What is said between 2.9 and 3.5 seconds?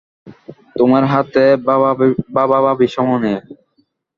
সময় নেই।